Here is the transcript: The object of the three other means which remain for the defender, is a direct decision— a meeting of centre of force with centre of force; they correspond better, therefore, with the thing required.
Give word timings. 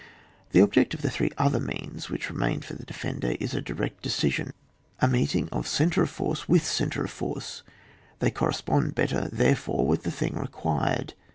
The 0.49 0.61
object 0.61 0.95
of 0.95 1.03
the 1.03 1.11
three 1.11 1.29
other 1.37 1.59
means 1.59 2.09
which 2.09 2.31
remain 2.31 2.61
for 2.61 2.73
the 2.73 2.87
defender, 2.87 3.35
is 3.39 3.53
a 3.53 3.61
direct 3.61 4.01
decision— 4.01 4.51
a 4.99 5.07
meeting 5.07 5.47
of 5.51 5.67
centre 5.67 6.01
of 6.01 6.09
force 6.09 6.49
with 6.49 6.65
centre 6.65 7.03
of 7.03 7.11
force; 7.11 7.61
they 8.17 8.31
correspond 8.31 8.95
better, 8.95 9.29
therefore, 9.31 9.85
with 9.85 10.01
the 10.01 10.09
thing 10.09 10.35
required. 10.39 11.13